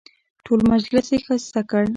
ټول 0.45 0.59
مجلس 0.71 1.07
یې 1.13 1.19
ښایسته 1.25 1.61
کړ. 1.69 1.83